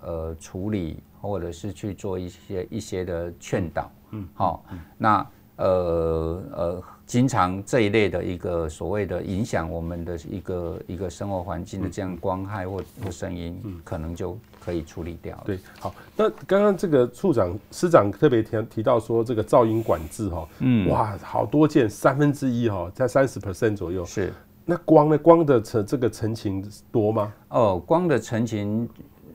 [0.00, 3.90] 呃处理，或者是去做一些一些的劝导。
[4.12, 15.40] 嗯，好、哦，那呃呃，经常这一类的一个所谓的影响我们的一个一个生活环境的这样光害或或声音，嗯可能就可以处理掉。
[15.44, 24.04] 对，好，那刚刚这个处长、师长特别提提到说，这个噪音管制哈，嗯，哇，好多件，三分之一哈，在三十 percent 左右。
[24.04, 24.32] 是。
[24.64, 25.18] 那光呢？
[25.18, 27.32] 光的成这个成型多吗？
[27.48, 28.88] 哦，光的成型，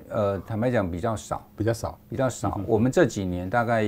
[0.10, 2.54] 呃，坦白讲比较少，比较少，比较少。
[2.58, 3.84] 嗯、我们这几年大概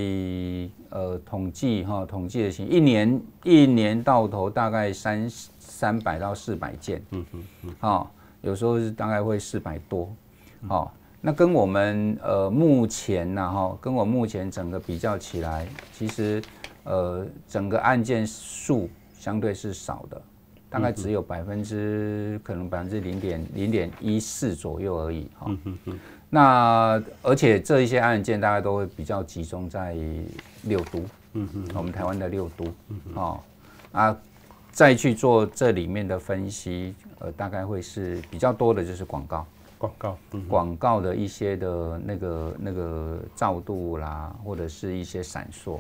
[0.90, 8.08] 呃统计哈，统计的情，一年一年到头大概三三百到四百件，嗯嗯嗯，哦，
[8.42, 10.14] 有时候是大概会四百多，
[10.68, 16.42] 哦，那跟我们呃目前啊哈，跟我目前整个比较起来，其实
[16.84, 20.22] 呃整个案件数相对是少的。
[20.70, 25.52] 大概只有百分之可能百分之零点零点一四左右而已哈。
[26.30, 29.96] 那而且这一些案件大概都会比较集中在
[30.64, 31.00] 六都，
[31.34, 32.66] 嗯嗯，我们台湾的六都，
[33.16, 33.40] 哦
[33.92, 34.16] 啊，
[34.72, 39.48] 再去做这里面的分析，呃，大概会是比较多的就是广告，
[39.80, 45.80] 广告，广告的一些的那个那个照度啦，或者是一些闪烁。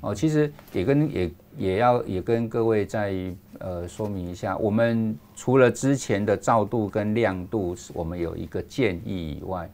[0.00, 3.12] 哦，其实也跟也也要也跟各位再
[3.58, 9.70] 呃说明一下，我们除了之前的照度跟亮度，我们有一个建议以外，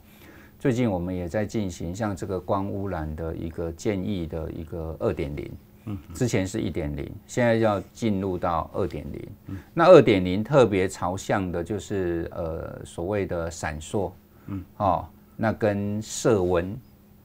[0.58, 5.50] 最近我们也在进行像这个光污染的一个建议的一个二点零，
[5.86, 14.10] 嗯，之前是一点零，现在要进入到二点零，那二点零特别朝向的就是呃所谓的闪烁，
[14.46, 16.76] 嗯，哦，那跟色温。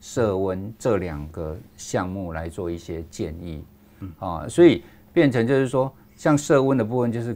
[0.02, 3.62] 色温这两个项目来做一些建议，
[4.00, 4.10] 嗯。
[4.20, 7.34] 啊，所以变成就是说，像色温的部分，就是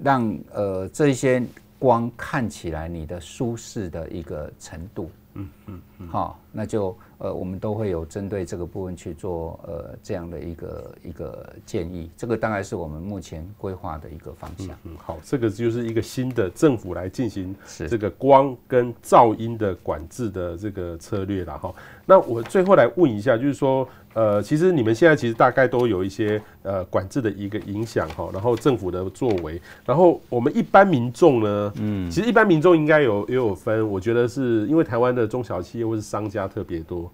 [0.00, 1.42] 让呃这些
[1.80, 14.68] 光看起来你的舒适的一个程度，嗯嗯，好，那就呃我们都会有针对这个部分去做呃这样的一个一个建议，这个大概是我们目前规划的一个方向。
[14.84, 17.54] 嗯，好，这个就是一个新的政府来进行
[17.88, 21.74] 这个光跟噪音的管制的这个策略了哈。
[22.06, 37.10] 那我最后来问一下，就是说，呃，其实你们现在其实大概都有一些呃管制的一个影响哈，然后政府的作为，然后我们一般民众呢，嗯，其实一般民众应该有也有分，我觉得是因为台湾的中小企业或是商家特别多，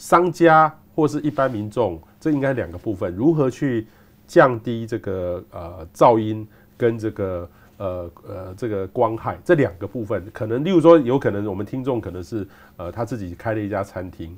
[0.00, 3.86] 商家或是一般民众，这应该两个部分，如何去
[4.26, 12.48] 降低这个呃噪音跟这个呃呃这个光害这两个部分，可能例如说有可能我们听众可能是
[12.78, 14.34] 呃他自己开了一家餐厅，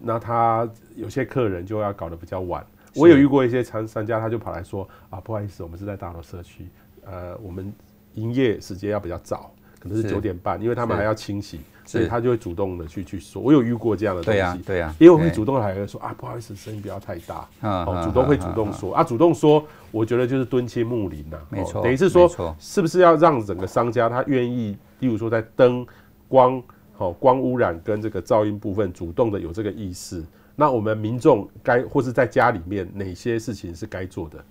[0.00, 2.64] 那他有些客人就要搞得比较晚。
[2.94, 6.68] 我有遇过一些商商家，他就跑来说啊，不好意思，我们是在大楼社区，
[7.04, 7.74] 呃，我们
[8.14, 9.52] 营业时间要比较早，
[9.86, 13.40] 可能是九点半，因为他们还要清洗，所以他就会主动的去去说。
[13.40, 18.94] 我有遇过这样的东西，对呀、啊，对呀、啊，因为我会主动还会说啊，不好意思，声音不要太大，哦，主动会主动说。
[18.94, 22.28] 啊，主动说，我觉得就是敦亲睦邻呐，没错，等于是说，
[22.58, 25.86] 是不是要让整个商家他愿意，例如说在灯
[26.28, 26.62] 光
[26.92, 30.24] 好光污染跟这个噪音部分，主动的有这个意识。
[30.58, 34.44] 那我们民众该或是在家里面哪些事情是该做的？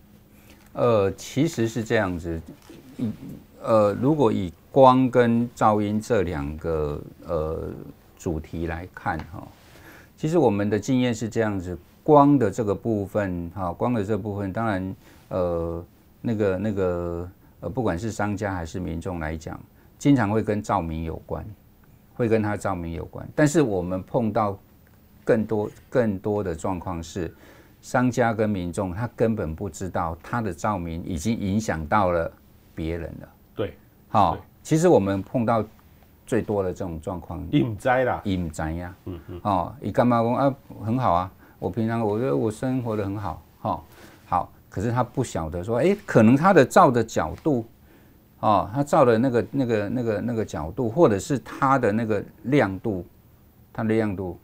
[0.73, 2.39] 呃，其实是这样子，
[3.63, 7.69] 呃，如果以光跟噪音这两个呃
[8.17, 9.47] 主题来看哈，
[10.17, 14.95] 其实我们的经验是这样子，光的这个部分哈，光的这部分，当然
[15.29, 15.85] 呃
[16.19, 19.57] 那个那个呃，不管是商家还是民众来讲，
[19.97, 21.45] 经常会跟照明有关，
[22.13, 24.59] 会跟它照明有关，但是我们碰到。
[25.23, 27.33] 更多更多的状况是，
[27.81, 32.31] 商家跟民众他根本不知道他的照明已经影响到了
[32.75, 33.29] 别人了。
[33.55, 33.75] 对，
[34.07, 35.63] 好，其实我们碰到
[36.25, 40.55] 最多的这种状况，隐灾啦，隐灾呀，嗯嗯，哦，你干嘛说啊？
[40.83, 43.83] 很好啊，我平常我觉得我生活的很好，哈，
[44.25, 47.63] 好，可是他不晓得说，哎，可能他的照的角度，
[48.39, 53.05] 哦，他照的那个那个那个那个角度，或者是他的那个亮度，
[53.71, 54.35] 他的亮度。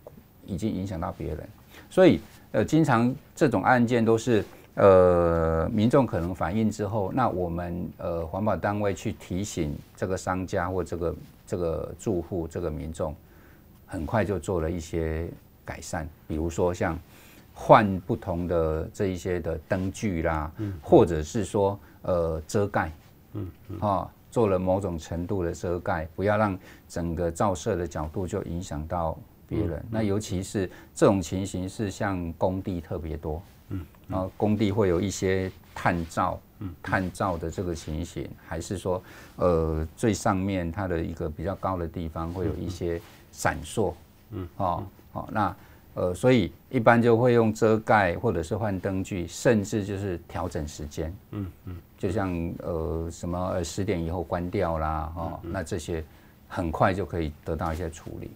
[0.48, 1.50] 已经影响到别人，
[1.90, 2.20] 所以
[2.52, 4.44] 呃，经常这种案件都是
[4.76, 11.16] 呃，民众可能反映之后，那我们呃环保单位去提醒这个商家或这个
[11.46, 13.16] 这个住户这个民众，
[13.86, 15.30] 很快就做了一些
[15.66, 16.98] 改善，比如说像
[17.54, 22.92] 换不同的这一些的灯具啦，嗯，或者是说呃遮盖，
[23.34, 26.58] 嗯嗯，啊，做了某种程度的遮盖，不要让
[26.88, 29.18] 整个照射的角度就影响到。
[29.48, 33.42] 别人，那尤其是这种情形是像工地特别多，嗯，
[34.12, 39.01] 然后工地会有一些探照，嗯，探照的这个情形，还是说，
[39.38, 43.01] 呃，最上面它的一个比较高的地方会有一些
[43.32, 43.93] 闪烁，
[44.32, 44.84] 嗯，哦，
[45.14, 45.55] 好，那
[45.93, 56.03] 呃，所以一般就会用遮盖或者是换灯具，甚至就是调整时间，嗯嗯，就像呃什么十点以后关掉啦，哦，那这些
[56.47, 58.32] 很快就可以得到一些处理。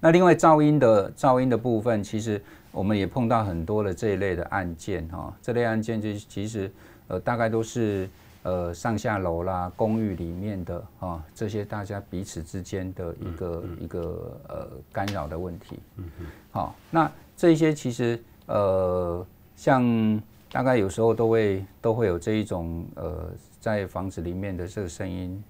[0.00, 2.42] 那另外噪音的噪音的部分，其实
[2.72, 5.32] 我们也碰到很多的这一类的案件哈。
[5.40, 6.72] 这类案件就其实
[7.06, 8.08] 呃大概都是
[8.42, 15.78] 呃上下楼啦、公寓里面的啊这些大家彼此之间的一个一个呃干扰的问题。
[15.96, 16.26] 嗯嗯。
[16.50, 20.20] 好，那这些其实呃像
[20.50, 25.42] 大概有时候都会都会有这一种呃在房子里面的这个声音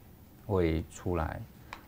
[0.45, 1.41] 会出来。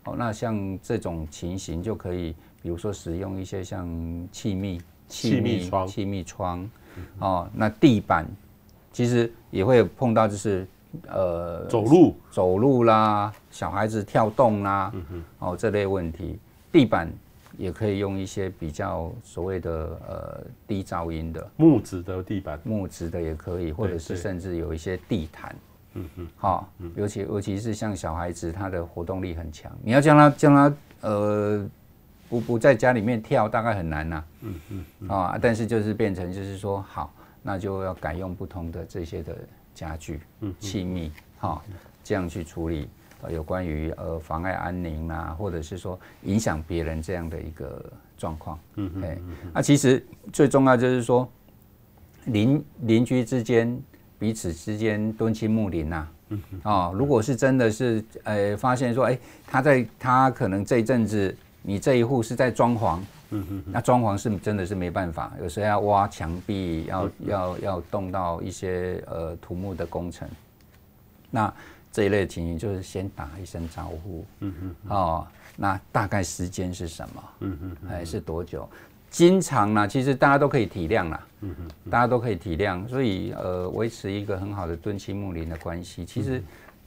[0.04, 2.34] 好，那像这种情形就可以。
[2.62, 3.86] 比如说使用一些像
[4.32, 6.70] 气密气密窗、气密窗，
[7.18, 8.26] 哦，那地板
[8.92, 10.66] 其实也会碰到，就是
[11.08, 14.92] 呃走路走路啦，小孩子跳动啦，
[15.38, 16.38] 哦这类问题，
[16.72, 17.12] 地板
[17.58, 19.70] 也可以用一些比较所谓的
[20.08, 25.54] 呃低噪音的木质的地板，木质的也可以，或者是甚至有一些地毯，
[25.94, 31.68] 嗯嗯，好，尤其尤其是像小孩子，他的活动力很强，你要将他将他呃。
[32.28, 34.54] 不不在家里面跳大概很难呐，嗯
[35.00, 37.12] 嗯啊，但是就是变成就是说好，
[37.42, 39.36] 那就要改用不同的这些的
[39.74, 40.20] 家具、
[40.58, 41.62] 器皿，哈，
[42.02, 42.88] 这样去处理
[43.22, 47.84] 呃有关于呃妨碍安宁啊，或者是说影响别人这样的一个
[48.16, 49.18] 状况，嗯嗯，
[49.52, 51.30] 那其实最重要就是说
[52.26, 53.78] 邻邻居之间
[54.18, 61.36] 彼此之间敦亲睦邻呐，嗯啊，如果是真的是呃发现说哎他在他可能这一阵子。
[61.66, 62.98] 你这一户是在装潢，
[63.30, 70.28] 嗯哼，那装潢是真的是没办法，有时候要挖墙壁，要要要动到一些呃土木的工程，
[71.30, 71.50] 那
[71.90, 77.24] 这一类的情形就是先打一声招呼，嗯哼，哦，那大概时间是什么？
[77.40, 78.68] 嗯哼，还是多久？
[79.08, 86.44] 经常呢，其实大家都可以体谅啦，嗯哼，大家都可以体谅，所以呃维持一个很好的敦亲睦邻的关系，其实。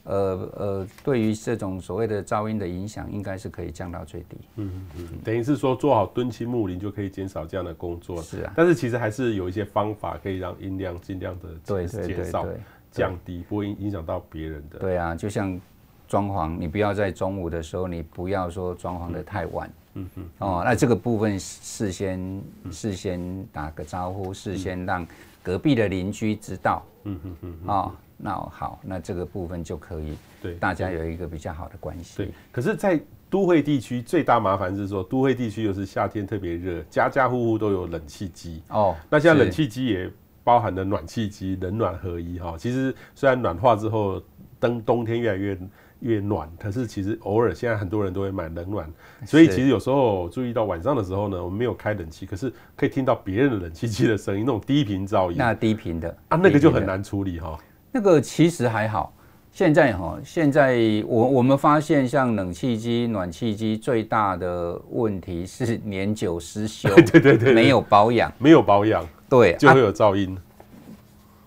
[0.08, 4.38] 呃呃，对于这种所谓的噪音的影响，应该是可以降到最低。
[4.55, 8.22] 嗯嗯，等于是说做好敦亲睦邻，就可以减少这样的工作。
[8.22, 12.47] 是啊，但是其实还是有一些方法可以让音量尽量的对减少
[12.89, 14.80] 降低，不会影影响到别人的。
[14.80, 15.60] 对啊，就像
[16.08, 19.70] 装潢，你不要在中午的时候，你不要说装潢的太晚。
[19.95, 20.26] 嗯嗯。
[20.38, 22.41] 哦，那这个部分事先
[22.72, 25.05] 事先打个招呼，事先让
[25.43, 26.82] 隔壁的邻居知道。
[27.03, 27.68] 嗯嗯嗯。
[27.68, 27.91] 啊。
[28.18, 32.18] 那好，那这个部分就可以对大家有一个比较好的关系。
[32.18, 32.99] 对，可是，在
[33.30, 38.95] 都会地区最大麻烦是说，都会地区又是夏天特别热，家家户户都有冷气机哦。
[39.09, 40.09] 那现在冷气机也
[40.43, 42.55] 包含了暖气机，冷暖合一哈。
[42.57, 44.22] 其实虽然暖化之后，
[44.59, 45.57] 冬冬天越来越
[45.99, 48.91] 越暖，可是其实偶尔现在很多人都会买冷暖，
[49.26, 55.38] 所以其实有时候注意到晚上的时候呢，我们没有开冷气，可是可以听到别人的冷气机的声音，那种低频噪音。
[55.38, 57.59] 那低频的啊，那个就很难处理哈。
[57.92, 59.14] 那个其实还好，
[59.52, 60.78] 现在哈，现在
[61.08, 70.38] 我我们发现，像冷气机、暖气机最大的问题是年久失修， 对对对，没有保养，没有保养，对，就会有噪音。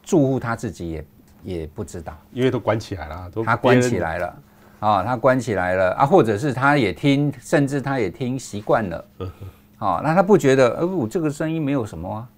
[0.03, 1.05] 住户他自己也
[1.45, 4.43] 也不知道，因为都关起来了，都他关起来了。
[4.81, 5.93] 啊，他关起来了。
[5.93, 9.05] 啊，或者是他也听，甚至他也听习惯了，
[9.79, 12.29] 啊，那他不觉得，呃，我这个声音没有什么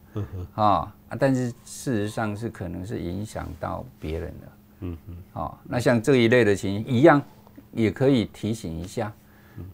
[0.55, 0.93] 啊， 啊。
[1.19, 1.55] 但是事
[1.97, 4.49] 实上是可能是影响到别人的，
[4.81, 7.21] 嗯嗯，哦，那像这一类的情形一样，
[7.73, 9.13] 也可以提醒一下，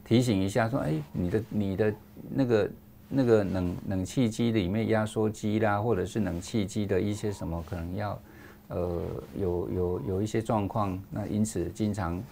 [0.05, 1.95] 提醒一下说，哎，你的你的
[2.29, 2.71] 那个
[3.09, 8.21] 那个冷冷气机里面压缩机啦，或者是冷气机的一些什么可能要，
[8.69, 9.03] 呃，
[9.37, 12.23] 有有有一些状况，那因此经常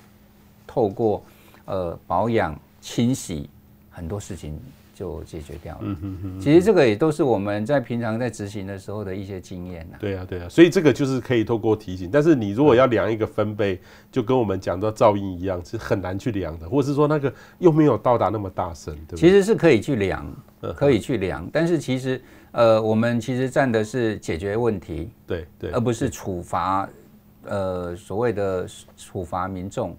[0.67, 1.23] 透过
[1.65, 3.49] 呃保养清洗
[3.91, 4.61] 很多事情。
[4.97, 5.81] 就解决掉了。
[5.83, 6.41] 嗯哼哼。
[6.41, 9.87] 其实这个也都是我们在平常在执行的时候的一些经验。
[10.01, 10.49] 对啊，对啊。
[10.49, 13.79] 所以这个就是可以透过提醒，但是你如果要量一个分贝，
[14.11, 19.21] 就跟我们讲到噪音一样，是很难去量的，或者是说那个又没有到达那么大声，对不对？
[19.21, 20.27] 其实是可以去量，
[20.75, 22.19] 可以去量，但是其实
[22.53, 26.89] 呃，我们其实站的是解决问题，对对，而不是处罚，
[27.45, 28.67] 呃，所谓的
[28.97, 29.95] 处罚民众。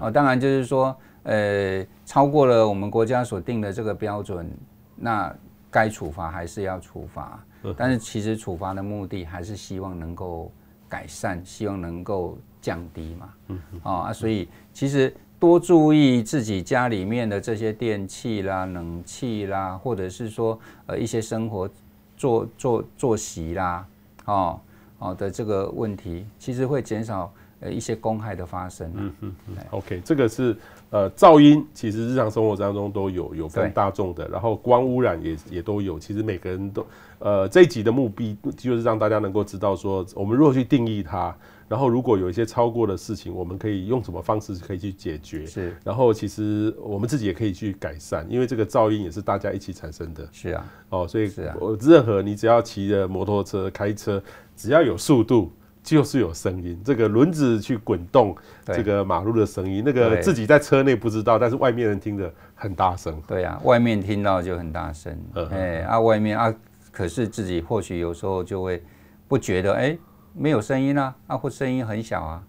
[0.00, 0.96] 哦，当然就是说。
[1.26, 4.48] 呃，超过了我们国家所定的这个标准，
[4.94, 5.34] 那
[5.70, 7.38] 该处罚还是要处罚。
[7.76, 10.52] 但是其实处罚的目的还是希望能够
[10.88, 13.34] 改善，希望能够降低嘛。
[13.48, 20.56] 嗯，哦啊，所以其实多注意自己家里面的这些电器啦、冷气啦，或者是说
[20.86, 21.68] 呃一些生活
[22.16, 23.84] 作作作息啦，
[24.26, 24.60] 哦
[24.98, 28.92] 哦的这个问题，其实会减少呃一些公害的发生。
[28.94, 29.56] 嗯嗯嗯。
[29.72, 30.56] OK，这个是。
[30.96, 35.98] 呃，噪音其实日常生活当中都有，有分大众的，然后光污染也也都有。
[35.98, 36.86] 其实每个人都，
[37.18, 41.36] 呃，这一集的目的就是让大家能够知道说，我们如何去定义它，
[41.68, 45.44] 然后如果有一些超过的事情，我们可以用什么方式可以去解决。
[45.44, 50.26] 是，然后其实我们自己也可以去改善，因为这个噪音也是大家一起产生的。
[50.32, 51.30] 是啊，哦，所以
[51.60, 54.22] 我任何你只要骑着摩托车、开车，
[54.56, 55.52] 只要有速度。
[55.86, 63.22] 就是有声音，这个轮子去滚动，这个马路的声音，那个自己在车内不知道，但是外面人听着很大声。
[63.24, 65.16] 对啊，外面听到就很大声。
[65.52, 66.52] 哎，啊，外面啊，
[66.90, 68.82] 可是自己或许有时候就会
[69.28, 69.96] 不觉得，哎，
[70.34, 72.42] 没有声音啊，啊，或声音很小啊。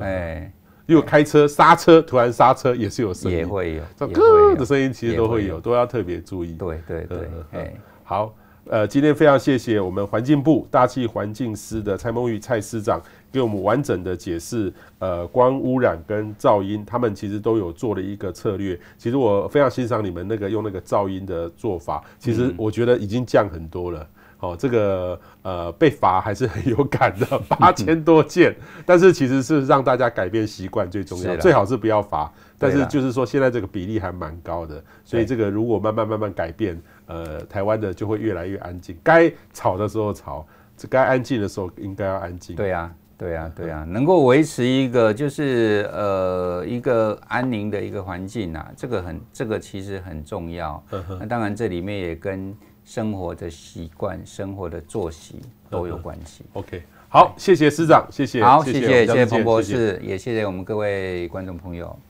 [0.00, 0.50] 哎，
[0.86, 6.54] 如果开车刹车，突然刹车也是有声音，也会有，这咯的声音其实都会有，都要特别注意。
[6.54, 7.74] 对对对，哎，
[8.04, 8.34] 好。
[8.70, 13.02] 呃，今天非常谢谢我们环境部大气环境司的蔡梦玉蔡司长
[13.32, 18.78] 给我们完整的解释，呃，光污染跟噪音，他们其实都有做了一个策略。
[18.96, 24.06] 其实我非常欣赏你们那个用那个噪音的做法，其实我觉得已经降很多了。
[24.38, 28.54] 哦，这个呃被罚还是很有感的，八千多件，
[28.86, 32.32] 但是其实是让大家改变习惯最重要，最好是不要罚。
[32.60, 36.80] 但是就是说现在这个比例还蛮高的，所以这个如果慢慢慢慢改变。
[37.12, 40.46] 呃，台湾的就会越来越安静，该吵的时候吵，
[40.76, 42.54] 这该安静的时候应该要安静。
[42.54, 50.80] 对呀，对呀，对呀，能够维持一个就是呃一个安宁的一个环境啊，这个很这个其实很重要。
[51.18, 52.54] 那当然这里面也跟
[52.84, 56.44] 生活的习惯、生活的作息都有关系。
[56.52, 61.88] OK，好，谢谢师长，谢谢，好，谢谢谢谢彭博士，也谢谢我们各位观众朋友。
[62.06, 62.09] 好